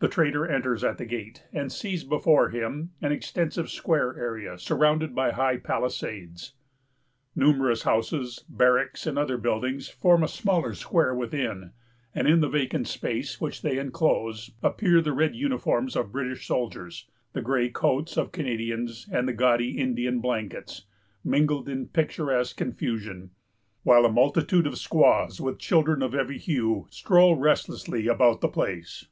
[0.00, 5.14] The trader enters at the gate, and sees before him an extensive square area, surrounded
[5.14, 6.54] by high palisades.
[7.36, 11.70] Numerous houses, barracks, and other buildings, form a smaller square within,
[12.12, 17.08] and in the vacant space which they enclose appear the red uniforms of British soldiers,
[17.32, 20.84] the gray coats of Canadians, and the gaudy Indian blankets,
[21.22, 23.30] mingled in picturesque confusion;
[23.84, 29.06] while a multitude of squaws, with children of every hue, stroll restlessly about the place.